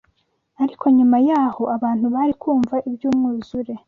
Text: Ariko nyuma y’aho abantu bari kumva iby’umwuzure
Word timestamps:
Ariko 0.63 0.85
nyuma 0.97 1.17
y’aho 1.27 1.63
abantu 1.75 2.05
bari 2.15 2.33
kumva 2.41 2.75
iby’umwuzure 2.89 3.73